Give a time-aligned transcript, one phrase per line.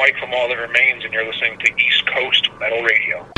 [0.00, 3.28] Mike from All That Remains, and you're listening to East Coast Metal Radio.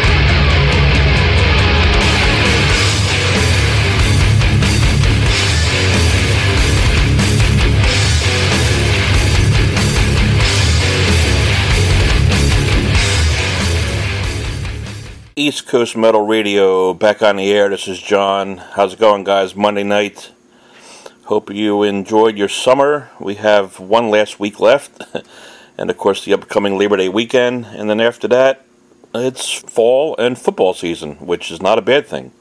[15.35, 17.70] East Coast Metal Radio back on the air.
[17.70, 18.59] This is John.
[18.59, 19.56] How's it going, guys?
[19.56, 20.30] Monday night.
[21.24, 23.10] Hope you enjoyed your summer.
[23.19, 25.02] We have one last week left,
[25.79, 27.66] and of course, the upcoming Labor Day weekend.
[27.66, 28.65] And then after that,
[29.15, 32.33] it's fall and football season, which is not a bad thing.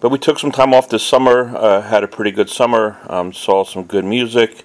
[0.00, 3.32] But we took some time off this summer, uh, had a pretty good summer, um,
[3.32, 4.64] saw some good music,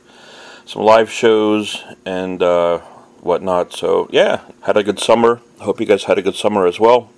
[0.65, 2.79] some live shows, and uh,
[3.21, 3.73] whatnot.
[3.73, 5.41] So, yeah, had a good summer.
[5.59, 7.09] Hope you guys had a good summer as well.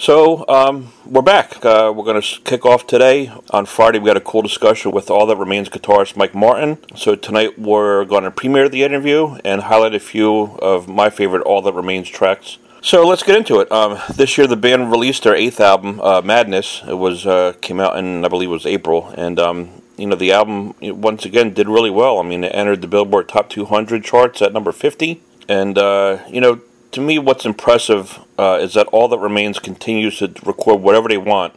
[0.00, 1.62] So um, we're back.
[1.62, 3.30] Uh, we're going to kick off today.
[3.50, 6.78] On Friday, we got a cool discussion with All That Remains guitarist Mike Martin.
[6.96, 11.42] So tonight, we're going to premiere the interview and highlight a few of my favorite
[11.42, 12.56] All That Remains tracks.
[12.80, 13.70] So let's get into it.
[13.70, 16.80] Um, this year, the band released their eighth album, uh, Madness.
[16.88, 20.16] It was uh, came out in I believe it was April, and um, you know
[20.16, 22.18] the album once again did really well.
[22.18, 26.40] I mean, it entered the Billboard Top 200 charts at number 50, and uh, you
[26.40, 31.08] know to me, what's impressive uh, is that all that remains continues to record whatever
[31.08, 31.54] they want,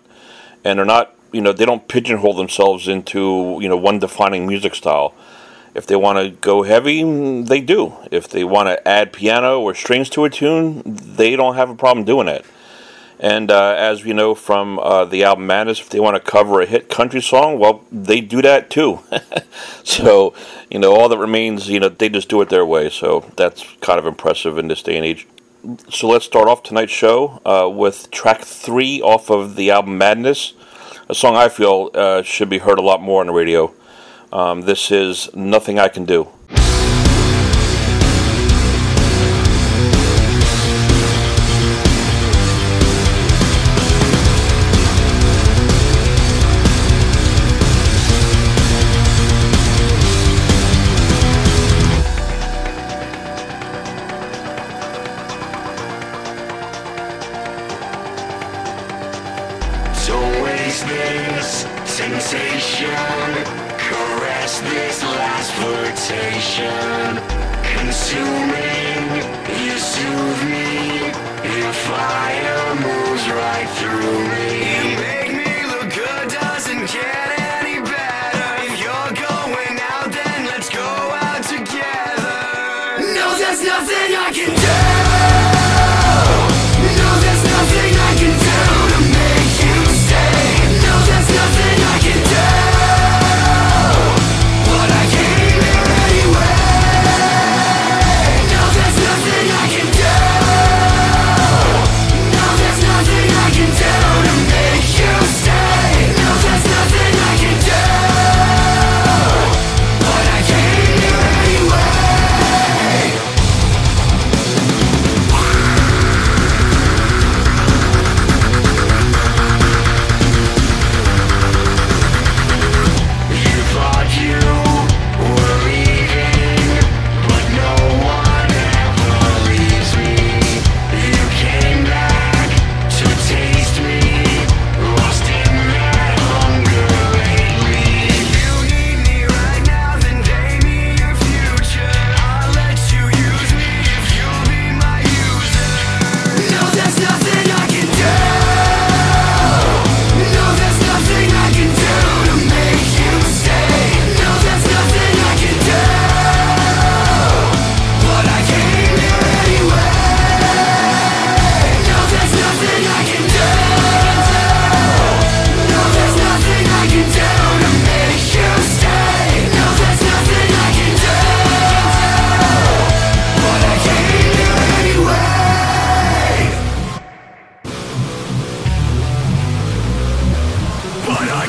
[0.63, 4.75] and they're not, you know, they don't pigeonhole themselves into, you know, one defining music
[4.75, 5.15] style.
[5.73, 7.01] If they want to go heavy,
[7.43, 7.93] they do.
[8.11, 11.75] If they want to add piano or strings to a tune, they don't have a
[11.75, 12.45] problem doing it.
[13.19, 16.61] And uh, as we know from uh, the album Madness, if they want to cover
[16.61, 18.99] a hit country song, well, they do that too.
[19.83, 20.33] so,
[20.69, 22.89] you know, all that remains, you know, they just do it their way.
[22.89, 25.27] So that's kind of impressive in this day and age.
[25.89, 30.53] So let's start off tonight's show uh, with track three off of the album Madness,
[31.07, 33.73] a song I feel uh, should be heard a lot more on the radio.
[34.33, 36.27] Um, this is Nothing I Can Do.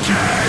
[0.07, 0.44] Energy!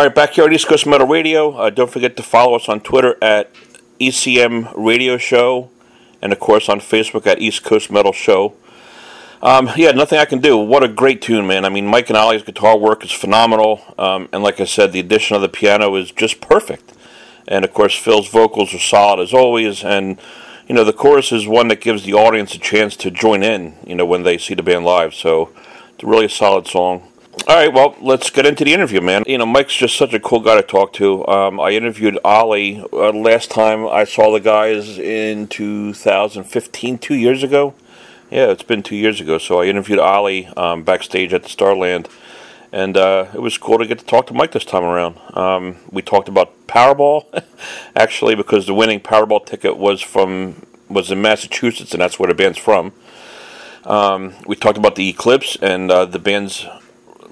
[0.00, 1.50] All right, back here at East Coast Metal Radio.
[1.50, 3.52] Uh, don't forget to follow us on Twitter at
[4.00, 5.68] ECM Radio Show,
[6.22, 8.54] and of course on Facebook at East Coast Metal Show.
[9.42, 10.56] Um, yeah, nothing I can do.
[10.56, 11.66] What a great tune, man.
[11.66, 15.00] I mean, Mike and Ollie's guitar work is phenomenal, um, and like I said, the
[15.00, 16.94] addition of the piano is just perfect.
[17.46, 20.18] And of course, Phil's vocals are solid as always, and
[20.66, 23.74] you know the chorus is one that gives the audience a chance to join in.
[23.86, 25.50] You know when they see the band live, so
[25.92, 27.06] it's really a solid song.
[27.46, 29.24] All right, well, let's get into the interview, man.
[29.26, 31.26] You know, Mike's just such a cool guy to talk to.
[31.26, 37.42] Um, I interviewed Ollie uh, last time I saw the guys in 2015, two years
[37.42, 37.74] ago.
[38.30, 39.38] Yeah, it's been two years ago.
[39.38, 42.08] So I interviewed Ollie um, backstage at the Starland,
[42.72, 45.18] and uh, it was cool to get to talk to Mike this time around.
[45.34, 47.42] Um, we talked about Powerball,
[47.96, 52.34] actually, because the winning Powerball ticket was from was in Massachusetts, and that's where the
[52.34, 52.92] band's from.
[53.84, 56.66] Um, we talked about the Eclipse and uh, the band's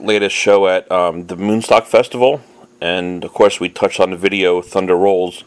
[0.01, 2.41] latest show at um, the Moonstock Festival,
[2.81, 5.45] and of course we touched on the video Thunder Rolls,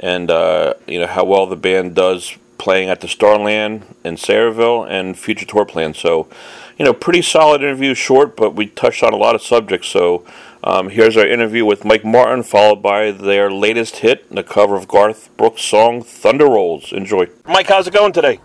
[0.00, 4.86] and uh, you know how well the band does playing at the Starland in Sayreville
[4.90, 5.96] and future tour plans.
[5.98, 6.28] So,
[6.76, 9.88] you know, pretty solid interview, short, but we touched on a lot of subjects.
[9.88, 10.24] So,
[10.64, 14.88] um, here's our interview with Mike Martin, followed by their latest hit, the cover of
[14.88, 17.28] Garth Brooks' song "Thunder Rolls." Enjoy.
[17.46, 18.40] Mike, how's it going today?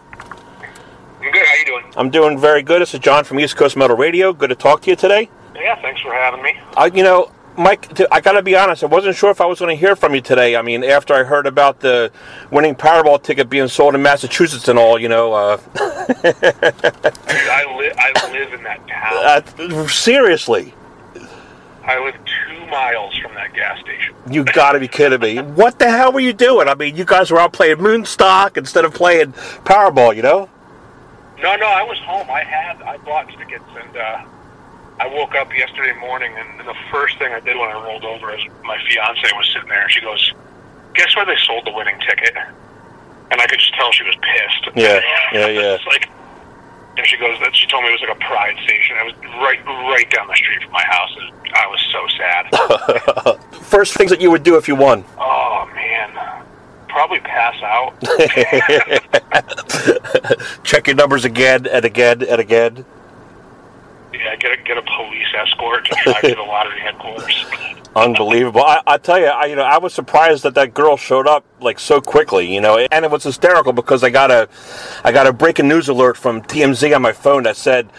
[1.20, 1.46] I'm good.
[1.46, 1.94] How you doing?
[1.96, 2.82] I'm doing very good.
[2.82, 4.32] This is John from East Coast Metal Radio.
[4.32, 5.30] Good to talk to you today.
[5.64, 6.60] Yeah, thanks for having me.
[6.76, 8.84] Uh, you know, Mike, I got to be honest.
[8.84, 10.58] I wasn't sure if I was going to hear from you today.
[10.58, 12.12] I mean, after I heard about the
[12.52, 15.32] winning Powerball ticket being sold in Massachusetts and all, you know.
[15.32, 15.58] Uh...
[15.58, 19.44] Dude, I, li- I live in that town.
[19.74, 20.74] Uh, seriously.
[21.86, 24.14] I live two miles from that gas station.
[24.30, 25.42] You got to be kidding me!
[25.54, 26.68] What the hell were you doing?
[26.68, 29.34] I mean, you guys were out playing Moonstock instead of playing
[29.64, 30.50] Powerball, you know?
[31.42, 32.30] No, no, I was home.
[32.30, 33.96] I had I bought tickets and.
[33.96, 34.26] uh
[35.00, 38.34] I woke up yesterday morning, and the first thing I did when I rolled over
[38.36, 40.32] is my fiance was sitting there, and she goes,
[40.94, 42.36] "Guess where they sold the winning ticket?"
[43.32, 44.70] And I could just tell she was pissed.
[44.76, 45.02] Yeah,
[45.34, 45.74] yeah, yeah.
[45.76, 46.10] it's like,
[46.98, 48.96] and she goes, "That she told me it was like a Pride station.
[48.98, 52.52] I was right, right down the street from my house, and I was so sad."
[53.64, 55.04] First things that you would do if you won?
[55.18, 56.12] Oh man,
[56.88, 57.96] probably pass out.
[60.64, 62.86] Check your numbers again and again and again.
[64.34, 67.46] Yeah, get a get a police escort to drive to the lottery headquarters.
[67.96, 68.62] Unbelievable!
[68.62, 71.46] I, I tell you, I, you know, I was surprised that that girl showed up
[71.62, 72.52] like so quickly.
[72.52, 74.50] You know, and it was hysterical because I got a,
[75.04, 77.90] I got a breaking news alert from TMZ on my phone that said,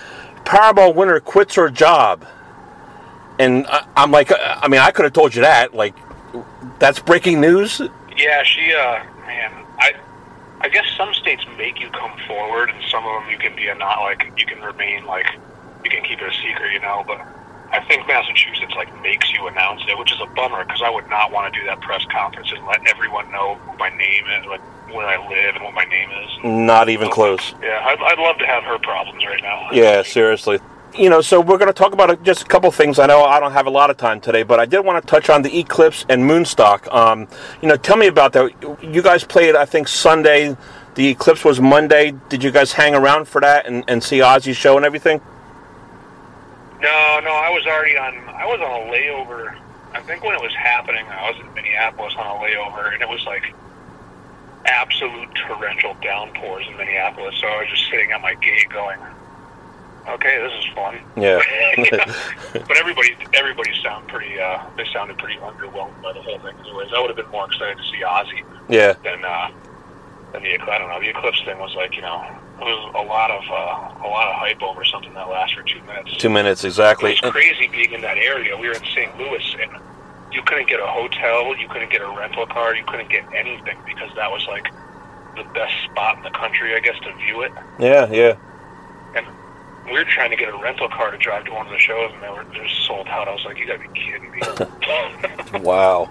[0.45, 2.27] "Powerball winner quits her job,"
[3.39, 5.73] and I, I'm like, I mean, I could have told you that.
[5.73, 5.95] Like,
[6.81, 7.81] that's breaking news.
[8.17, 9.93] Yeah, she, uh, man, I,
[10.61, 13.69] I guess some states make you come forward, and some of them you can be
[13.69, 15.27] a not like you can remain like
[15.85, 17.05] you can keep it a secret, you know.
[17.07, 17.21] But
[17.71, 21.09] I think Massachusetts like makes you announce it, which is a bummer because I would
[21.09, 24.47] not want to do that press conference and let everyone know who my name is,
[24.47, 24.61] like
[24.93, 26.31] where I live and what my name is.
[26.45, 27.55] Not even close.
[27.63, 29.71] Yeah, I'd, I'd love to have her problems right now.
[29.73, 30.61] Yeah, seriously.
[30.97, 33.01] You know, so we're going to talk about just a couple things.
[33.01, 35.11] I know I don't have a lot of time today, but I did want to
[35.11, 36.87] touch on the Eclipse and Moonstock.
[36.95, 37.27] Um,
[37.61, 38.79] you know, tell me about that.
[38.81, 40.57] You guys played, I think, Sunday.
[40.95, 42.13] The Eclipse was Monday.
[42.29, 45.21] Did you guys hang around for that and, and see Ozzy's show and everything?
[46.85, 48.13] No, no, I was already on.
[48.29, 49.57] I was on a layover.
[49.93, 53.09] I think when it was happening, I was in Minneapolis on a layover, and it
[53.09, 53.55] was like
[54.67, 57.37] absolute torrential downpours in Minneapolis.
[57.41, 59.01] So I was just sitting at my gate, going,
[60.09, 61.41] "Okay, this is fun." Yeah.
[62.53, 64.39] but everybody, everybody sounded pretty.
[64.39, 66.55] Uh, they sounded pretty underwhelmed by the whole thing.
[66.61, 68.45] Anyways, I would have been more excited to see Ozzy.
[68.69, 68.93] Yeah.
[69.03, 69.49] Than uh,
[70.33, 71.01] than the I don't know.
[71.01, 72.29] The Eclipse thing was like you know
[72.61, 75.63] it was a lot of uh, a lot of hype over something that lasts for
[75.63, 76.17] two minutes.
[76.17, 77.13] Two minutes exactly.
[77.13, 78.57] It was crazy being in that area.
[78.57, 79.17] We were in St.
[79.19, 79.73] Louis, and
[80.33, 83.79] you couldn't get a hotel, you couldn't get a rental car, you couldn't get anything
[83.87, 84.73] because that was like
[85.37, 87.53] the best spot in the country, I guess, to view it.
[87.79, 88.37] Yeah, yeah.
[89.17, 89.27] And
[89.87, 92.13] we were trying to get a rental car to drive to one of the shows,
[92.13, 93.27] and they were just sold out.
[93.27, 94.41] I was like, "You gotta be kidding me!"
[95.61, 96.11] wow.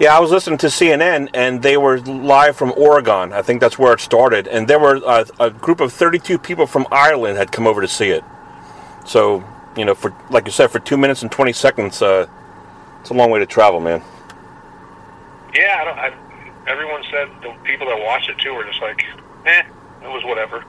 [0.00, 3.32] Yeah, I was listening to CNN, and they were live from Oregon.
[3.32, 6.66] I think that's where it started, and there were a, a, group of 32 people
[6.66, 8.24] from Ireland had come over to see it.
[9.06, 9.44] So,
[9.76, 12.26] you know, for like you said, for two minutes and 20 seconds, uh,
[13.00, 14.02] it's a long way to travel, man.
[15.54, 19.04] Yeah, I don't, I, everyone said the people that watched it too were just like,
[19.46, 19.62] eh,
[20.04, 20.64] it was whatever.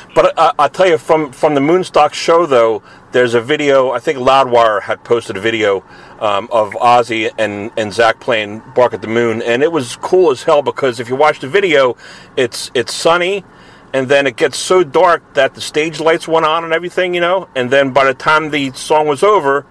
[0.14, 2.82] but I, I'll tell you, from from the Moonstock show though,
[3.12, 3.90] there's a video.
[3.90, 5.84] I think Loudwire had posted a video
[6.20, 10.30] um, of Ozzy and and Zakk playing "Bark at the Moon," and it was cool
[10.30, 11.96] as hell because if you watch the video,
[12.36, 13.44] it's it's sunny.
[13.92, 17.20] And then it gets so dark that the stage lights went on and everything, you
[17.20, 17.48] know.
[17.56, 19.66] And then by the time the song was over,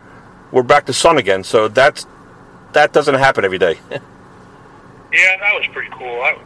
[0.52, 1.46] we're back to sun again.
[1.46, 2.06] So that's
[2.74, 3.80] that doesn't happen every day.
[5.12, 6.22] Yeah, that was pretty cool.
[6.22, 6.38] I,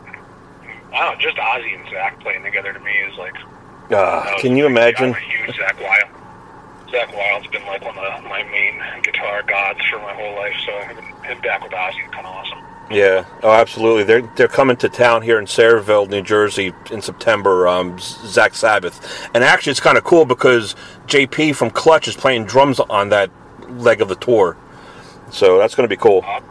[0.93, 3.35] I don't know, just Ozzy and Zakk playing together to me is like.
[3.89, 5.13] Uh, can you imagine?
[5.13, 6.23] Huge Zakk Wylde.
[6.87, 10.79] Zakk Wylde's been like one of my main guitar gods for my whole life, so
[11.23, 12.59] him back with Ozzy is kind of awesome.
[12.91, 14.03] Yeah, oh, absolutely.
[14.03, 17.67] They're they're coming to town here in Sayreville, New Jersey, in September.
[17.67, 20.75] Um, Zakk Sabbath, and actually, it's kind of cool because
[21.07, 23.31] JP from Clutch is playing drums on that
[23.69, 24.57] leg of the tour.
[25.31, 26.23] So that's going to be cool.
[26.25, 26.41] Uh,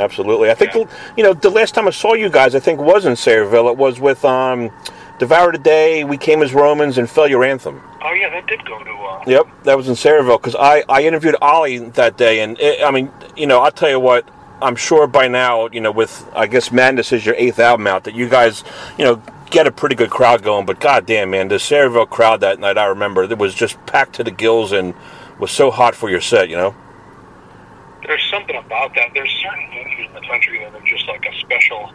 [0.00, 0.50] Absolutely.
[0.50, 0.84] I think Yeah.
[0.84, 3.70] the, you know the last time I saw you guys, I think was in Sayreville.
[3.70, 4.70] It was with um,
[5.18, 7.80] Devour the Day, We Came as Romans, and Failure Anthem.
[8.02, 8.90] oh yeah, that did go to.
[8.90, 12.82] Uh, Yep, that was in Sayreville because I, I interviewed Ollie that day, and it,
[12.82, 14.26] I mean, you know, I'll tell you what,
[14.62, 18.04] I'm sure by now, you know, with I guess Madness is your eighth album out,
[18.04, 18.64] that you guys,
[18.96, 20.64] you know, get a pretty good crowd going.
[20.64, 24.24] But goddamn, man, the Sayreville crowd that night, I remember, it was just packed to
[24.24, 24.94] the gills and
[25.38, 26.74] was so hot for your set, you know.
[28.06, 29.10] There's something about that.
[29.14, 31.90] There's certain venues in the country that are just like a special.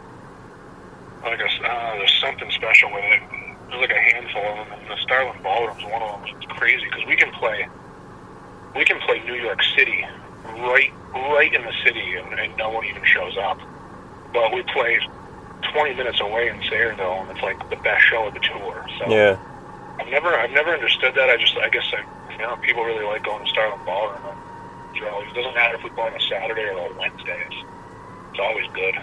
[1.22, 3.22] Like a, uh, there's something special with it.
[3.70, 6.30] There's like a handful of them, and the Starland Ballroom's one of them.
[6.36, 7.66] It's crazy because we can play,
[8.76, 10.04] we can play New York City,
[10.44, 13.58] right, right in the city, and, and no one even shows up.
[14.32, 15.00] But we play
[15.72, 18.86] 20 minutes away in Sayreville, and it's like the best show of the tour.
[19.00, 19.36] So Yeah.
[19.98, 21.28] I've never, I've never understood that.
[21.30, 24.36] I just, I guess, I, you know, people really like going to Starland Ballroom.
[25.02, 27.44] It doesn't matter if we play on a Saturday or a Wednesday.
[27.46, 27.56] It's,
[28.30, 28.94] it's always good.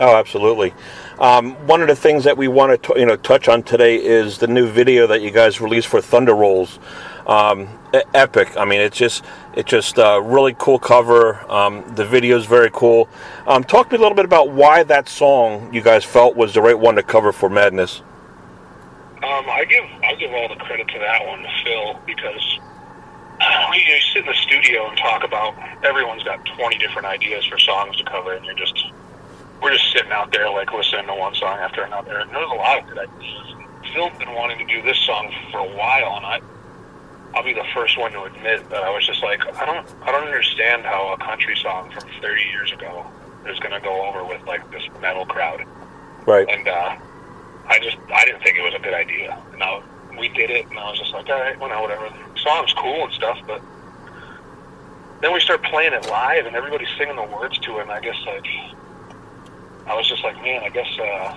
[0.00, 0.74] Oh, absolutely.
[1.20, 4.38] Um, one of the things that we want to you know touch on today is
[4.38, 6.78] the new video that you guys released for Thunder Rolls.
[7.26, 7.78] Um,
[8.12, 8.56] epic.
[8.56, 11.40] I mean, it's just it's just a really cool cover.
[11.50, 13.08] Um, the video is very cool.
[13.46, 16.54] Um, talk to me a little bit about why that song you guys felt was
[16.54, 18.02] the right one to cover for Madness.
[19.24, 22.73] Um, I give, I give all the credit to that one to Phil because uh,
[23.70, 25.54] we you sit in the studio and talk about.
[25.84, 28.76] Everyone's got 20 different ideas for songs to cover, and you're just,
[29.62, 32.18] we're just sitting out there like listening to one song after another.
[32.18, 33.54] And there's a lot of good ideas.
[33.92, 36.40] Phil's been wanting to do this song for a while, and I,
[37.34, 40.12] I'll be the first one to admit that I was just like, I don't, I
[40.12, 43.06] don't understand how a country song from 30 years ago
[43.46, 45.64] is going to go over with like this metal crowd.
[46.26, 46.48] Right.
[46.48, 46.96] And uh,
[47.66, 49.38] I just, I didn't think it was a good idea.
[49.52, 49.82] And I,
[50.16, 52.08] we did it, and I was just like, all right, well, now whatever.
[52.08, 53.62] The song's cool and stuff, but
[55.20, 57.82] then we start playing it live, and everybody's singing the words to it.
[57.82, 58.46] And I guess like,
[59.86, 60.98] I was just like, man, I guess.
[60.98, 61.36] Uh,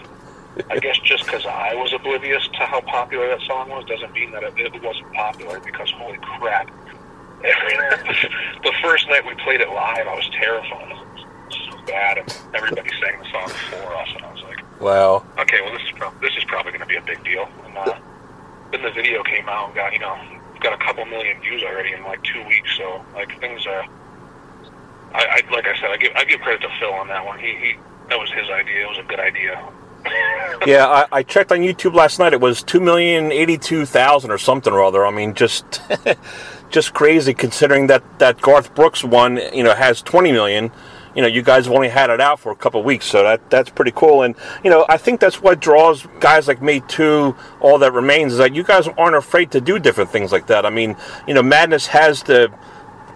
[0.72, 4.32] I guess just because I was oblivious to how popular that song was doesn't mean
[4.32, 5.60] that it, it wasn't popular.
[5.60, 6.72] Because holy crap,
[7.44, 10.90] the first night we played it live, I was terrified.
[10.90, 11.28] It was
[11.72, 15.24] so bad, and everybody sang the song for us, and I was like, Wow.
[15.38, 17.48] okay, well this is prob- this is probably going to be a big deal.
[17.66, 18.00] And uh,
[18.72, 20.18] then the video came out and got you know
[20.60, 22.76] got a couple million views already in like two weeks.
[22.78, 23.86] So like things are.
[25.14, 27.40] I, I like I said, I give I give credit to Phil on that one.
[27.40, 27.76] He, he
[28.10, 28.86] that was his idea.
[28.86, 29.68] It was a good idea.
[30.66, 32.34] Yeah, I, I checked on YouTube last night.
[32.34, 35.06] It was two million eighty-two thousand or something or other.
[35.06, 35.82] I mean, just
[36.70, 40.72] just crazy considering that that Garth Brooks one, you know, has twenty million.
[41.18, 43.50] You know, you guys have only had it out for a couple weeks, so that
[43.50, 44.22] that's pretty cool.
[44.22, 48.34] And you know, I think that's what draws guys like me to all that remains
[48.34, 50.64] is that you guys aren't afraid to do different things like that.
[50.64, 50.96] I mean,
[51.28, 52.54] you know, Madness has the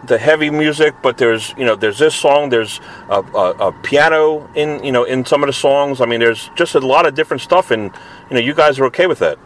[0.07, 2.79] the heavy music, but there's you know there's this song, there's
[3.09, 6.01] a, a, a piano in you know in some of the songs.
[6.01, 7.91] I mean, there's just a lot of different stuff, and
[8.29, 9.37] you know you guys are okay with that.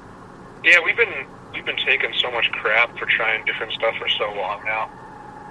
[0.63, 4.31] Yeah, we've been we've been taking so much crap for trying different stuff for so
[4.33, 4.89] long now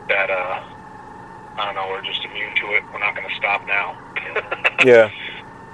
[0.09, 0.74] that uh
[1.57, 2.83] I don't know, we're just immune to it.
[2.93, 3.99] We're not going to stop now.
[4.85, 5.09] Yeah,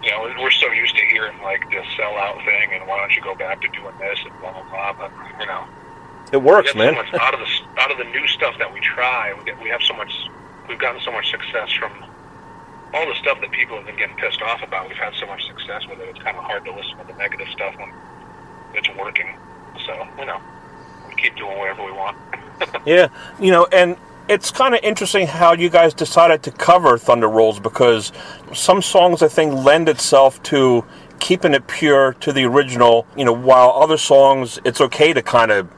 [0.05, 3.23] you know, we're- so used to hearing like this sellout thing, and why don't you
[3.23, 4.93] go back to doing this and blah blah blah.
[4.93, 5.11] But
[5.41, 5.65] you know,
[6.33, 6.95] it works, man.
[7.11, 9.35] so out of the out of the new stuff that we try.
[9.37, 10.13] We get we have so much.
[10.69, 11.91] We've gotten so much success from
[12.95, 14.87] all the stuff that people have been getting pissed off about.
[14.89, 16.09] We've had so much success with it.
[16.11, 17.93] It's kind of hard to listen to the negative stuff when
[18.75, 19.35] it's working.
[19.87, 20.41] So you know,
[21.09, 22.17] we keep doing whatever we want.
[22.87, 23.09] Yeah,
[23.41, 23.97] you know, and
[24.31, 28.13] it's kind of interesting how you guys decided to cover Thunder Rolls because
[28.55, 30.85] some songs I think lend itself to
[31.19, 33.09] keeping it pure to the original.
[33.17, 35.69] You know, while other songs it's okay to kind of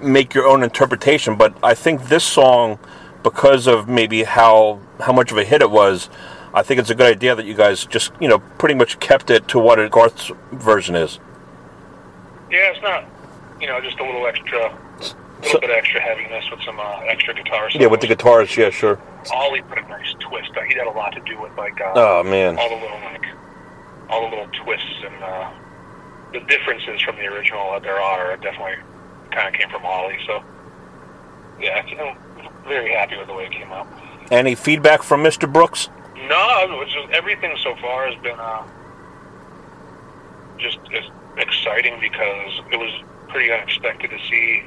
[0.00, 1.36] make your own interpretation.
[1.36, 2.78] But I think this song,
[3.22, 6.08] because of maybe how how much of a hit it was,
[6.54, 9.28] I think it's a good idea that you guys just you know pretty much kept
[9.30, 11.20] it to what Garth's version is.
[12.50, 13.04] Yeah, it's not,
[13.60, 14.76] you know, just a little extra,
[15.42, 17.68] a So- bit of extra heaviness with some uh, extra guitar.
[17.72, 18.98] Yeah, with the guitars, yeah, sure.
[19.32, 20.50] Ollie put a nice twist.
[20.68, 23.26] He had a lot to do with like uh, Oh man, all the little like
[24.08, 25.50] all the little twists and uh,
[26.32, 28.76] the differences from the original that there are definitely
[29.30, 30.18] kind of came from Ollie.
[30.26, 30.42] So
[31.60, 32.16] yeah, I'm
[32.66, 33.86] very happy with the way it came out.
[34.30, 35.50] Any feedback from Mr.
[35.52, 35.88] Brooks?
[36.28, 38.62] No, just, everything so far has been uh,
[40.58, 40.78] just
[41.36, 42.92] exciting because it was
[43.28, 44.62] pretty unexpected to see.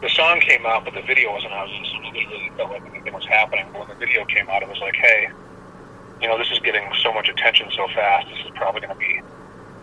[0.00, 1.68] The song came out, but the video wasn't out.
[1.68, 3.66] So it really felt like anything was happening.
[3.72, 5.28] But when the video came out, it was like, hey,
[6.20, 8.28] you know, this is getting so much attention so fast.
[8.28, 9.20] This is probably going to be.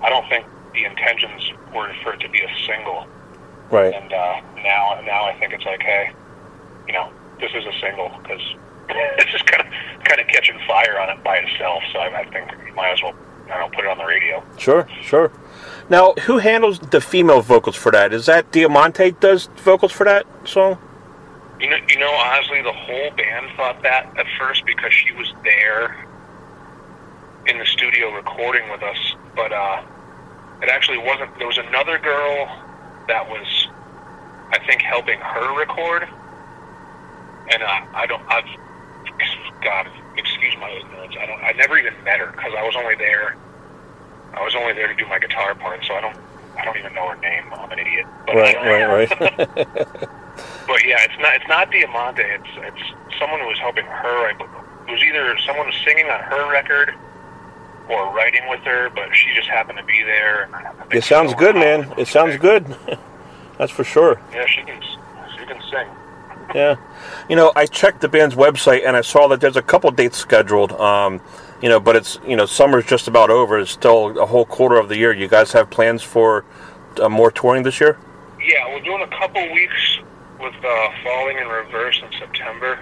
[0.01, 3.07] I don't think the intentions were for it to be a single.
[3.69, 3.93] Right.
[3.93, 6.12] And uh, now, now I think it's like, hey,
[6.88, 8.41] you know, this is a single because
[8.89, 9.74] it's just kind of
[10.05, 11.84] kind of catching fire on it by itself.
[11.91, 13.13] So I, I think you might as well,
[13.45, 14.43] I don't know, put it on the radio.
[14.57, 15.31] Sure, sure.
[15.89, 18.12] Now, who handles the female vocals for that?
[18.12, 20.80] Is that Diamante does vocals for that song?
[21.60, 25.32] You know, you know, honestly, the whole band thought that at first because she was
[25.44, 26.06] there
[27.46, 28.98] in the studio recording with us,
[29.36, 29.84] but uh,
[30.62, 31.38] it actually wasn't.
[31.38, 32.48] There was another girl
[33.08, 33.68] that was,
[34.50, 36.08] I think, helping her record,
[37.51, 38.24] and uh, I don't.
[38.27, 38.46] I've
[39.63, 39.88] God,
[40.18, 41.15] excuse my ignorance.
[41.20, 41.44] I don't.
[41.44, 43.36] I never even met her because I was only there.
[44.36, 46.18] I was only there to do my guitar part, so I don't.
[46.58, 47.51] I don't even know her name.
[47.54, 48.06] I'm an idiot.
[48.25, 49.38] But right, right, right.
[50.68, 51.36] but yeah, it's not.
[51.36, 52.24] It's not Diamante.
[52.24, 54.27] It's it's someone who was helping her.
[54.27, 54.32] I,
[54.88, 56.94] it was either someone was singing on her record
[57.89, 60.50] or writing with her, but she just happened to be there.
[60.92, 61.94] It sounds good, man.
[61.98, 62.65] It sounds good.
[63.58, 64.20] That's for sure.
[64.34, 64.82] Yeah, she can.
[64.82, 65.88] She can sing.
[66.53, 66.75] yeah,
[67.29, 70.18] you know, I checked the band's website and I saw that there's a couple dates
[70.18, 70.72] scheduled.
[70.74, 71.22] Um,
[71.61, 73.59] you know, but it's you know summer's just about over.
[73.59, 75.13] It's still a whole quarter of the year.
[75.13, 76.46] You guys have plans for
[77.01, 77.98] uh, more touring this year?
[78.41, 80.00] Yeah, we're doing a couple weeks
[80.39, 82.79] with uh, Falling in Reverse in September.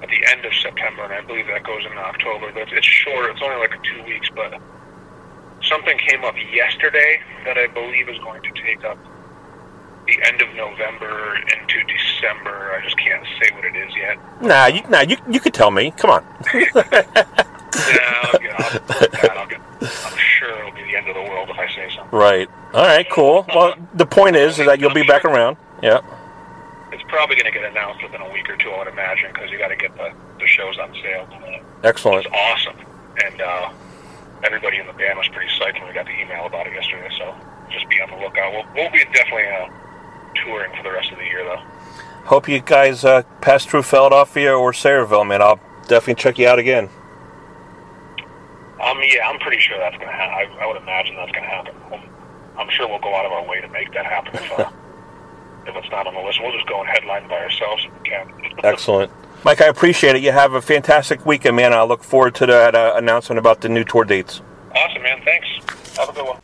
[0.00, 2.52] At the end of September, and I believe that goes into October.
[2.52, 3.30] But it's short.
[3.30, 4.60] It's only like two weeks, but
[5.62, 8.96] something came up yesterday that I believe is going to take up
[10.08, 12.72] the end of November into December.
[12.74, 14.16] I just can't say what it is yet.
[14.42, 15.92] Nah, you nah, you you could tell me.
[15.92, 16.24] Come on.
[16.54, 17.14] yeah,
[18.22, 21.58] I'll get, I'll, I'll get, I'm sure it'll be the end of the world if
[21.58, 22.18] I say something.
[22.18, 22.48] Right.
[22.72, 23.08] All right.
[23.10, 23.44] Cool.
[23.54, 25.58] Well, the point is, is that you'll be back around.
[25.82, 26.00] Yeah.
[26.90, 29.50] It's probably going to get announced within a week or two, I would imagine, because
[29.50, 31.28] you got to get the, the shows on sale.
[31.84, 32.24] Excellent.
[32.24, 32.76] It's awesome,
[33.24, 33.70] and uh,
[34.42, 37.10] everybody in the band was pretty psyched when we got the email about it yesterday.
[37.18, 37.34] So
[37.70, 38.52] just be on the lookout.
[38.52, 39.68] We'll, we'll be definitely uh,
[40.44, 41.62] touring for the rest of the year, though.
[42.24, 45.40] Hope you guys uh, pass through Philadelphia or Sayreville, man.
[45.40, 46.90] I'll definitely check you out again.
[48.84, 50.56] Um, yeah, I'm pretty sure that's going to happen.
[50.58, 51.74] I, I would imagine that's going to happen.
[52.58, 54.70] I'm sure we'll go out of our way to make that happen if, uh,
[55.66, 56.40] if it's not on the list.
[56.42, 58.58] We'll just go and headline by ourselves if we can.
[58.64, 59.10] Excellent.
[59.44, 60.22] Mike, I appreciate it.
[60.22, 61.72] You have a fantastic weekend, man.
[61.72, 64.42] I look forward to that uh, announcement about the new tour dates.
[64.74, 65.22] Awesome, man.
[65.24, 65.46] Thanks.
[65.96, 66.40] Have a good one.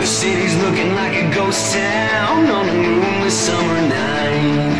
[0.00, 4.76] The city's looking like a ghost town on a moonless summer night.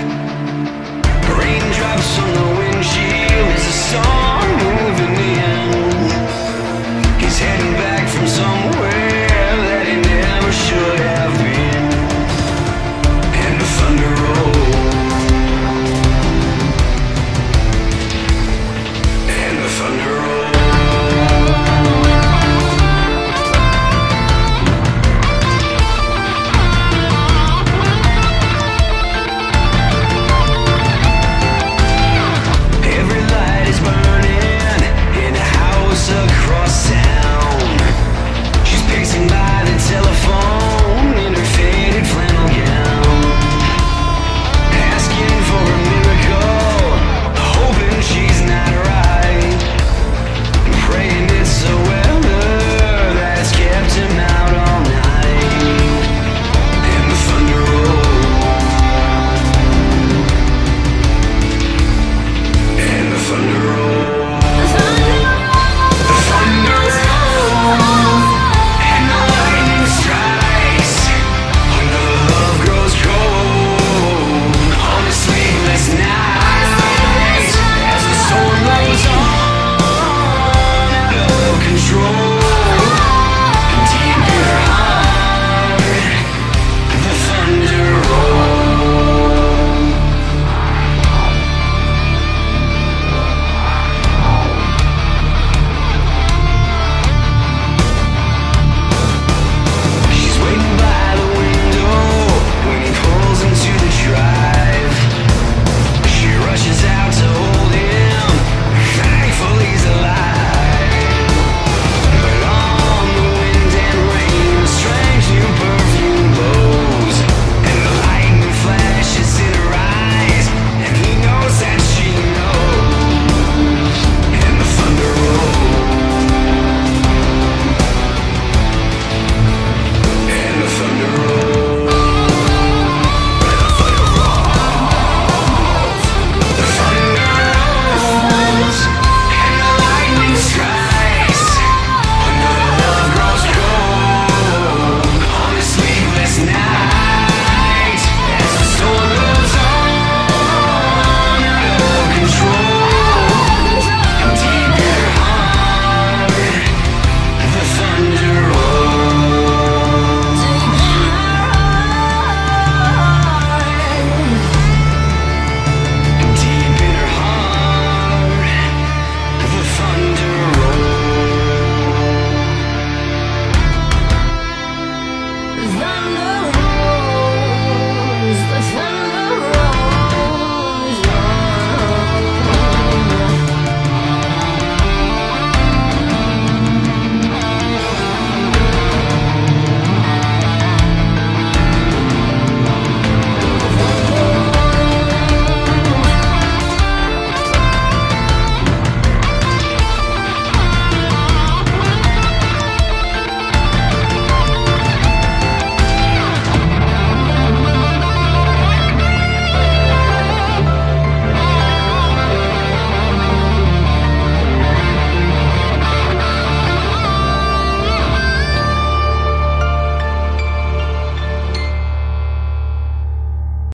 [1.39, 2.52] Raindrops on the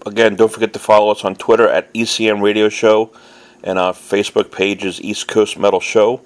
[0.09, 3.13] again, don't forget to follow us on Twitter at ECM Radio Show,
[3.63, 6.21] and our Facebook page is East Coast Metal Show.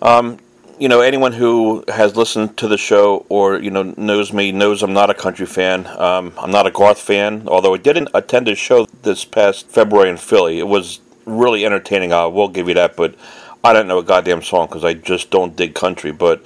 [0.00, 0.38] Um,
[0.78, 4.82] you know, anyone who has listened to the show or you know knows me knows
[4.82, 5.86] I'm not a country fan.
[5.86, 10.10] Um, I'm not a Garth fan, although I didn't attend his show this past February
[10.10, 10.58] in Philly.
[10.58, 12.12] It was really entertaining.
[12.12, 13.14] I will give you that, but
[13.62, 16.10] I don't know a goddamn song because I just don't dig country.
[16.10, 16.44] But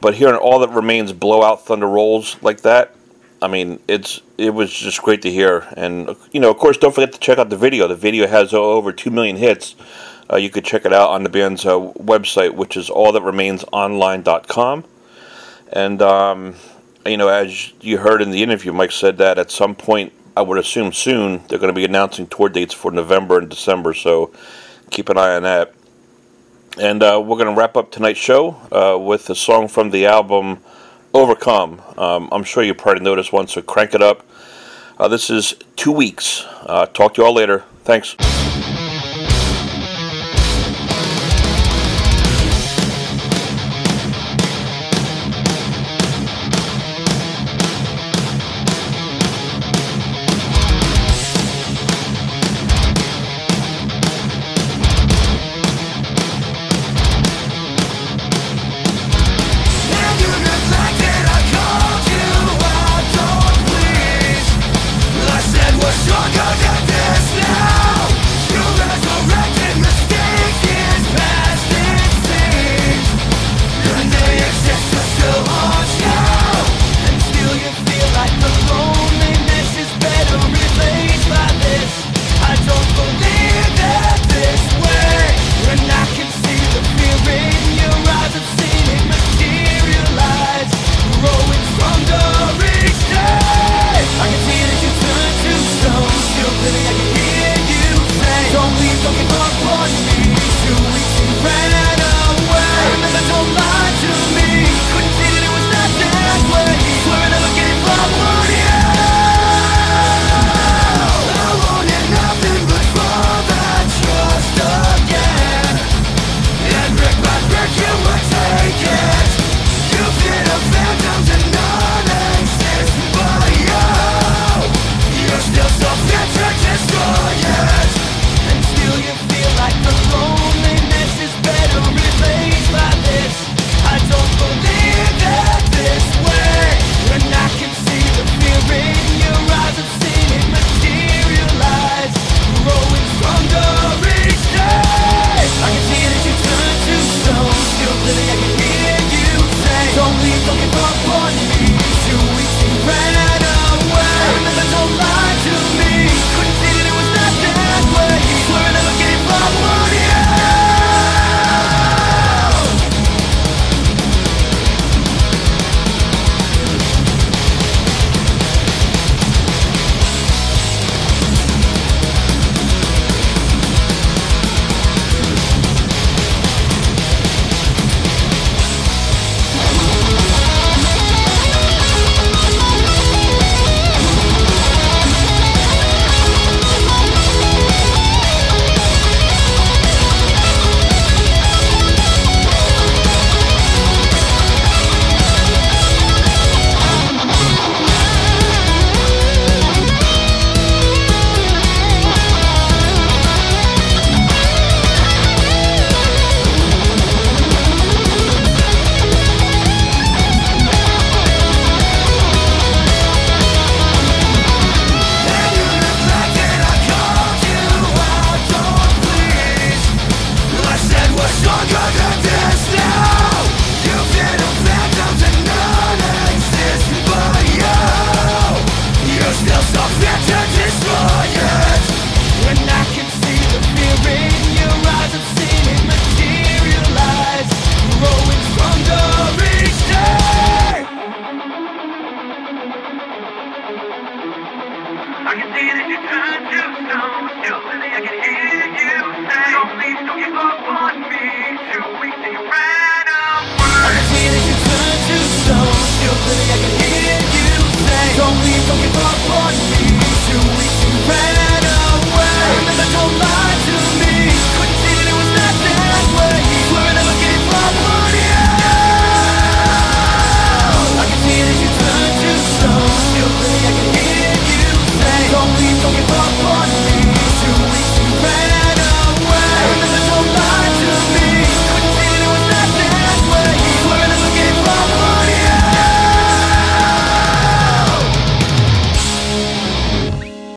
[0.00, 2.94] but hearing all that remains blow out thunder rolls like that,
[3.40, 5.66] I mean, it's it was just great to hear.
[5.76, 7.86] And you know, of course, don't forget to check out the video.
[7.86, 9.76] The video has over two million hits.
[10.30, 14.84] Uh, you could check it out on the band's uh, website, which is allthatremainsonline.com.
[15.72, 16.54] And um,
[17.06, 20.42] you know, as you heard in the interview, Mike said that at some point, I
[20.42, 23.94] would assume soon, they're going to be announcing tour dates for November and December.
[23.94, 24.32] So
[24.90, 25.74] keep an eye on that.
[26.78, 30.06] And uh, we're going to wrap up tonight's show uh, with a song from the
[30.06, 30.58] album
[31.18, 31.82] Overcome.
[31.96, 34.24] Um, I'm sure you probably noticed one, so crank it up.
[34.98, 36.44] Uh, this is two weeks.
[36.62, 37.64] Uh, talk to you all later.
[37.82, 38.14] Thanks.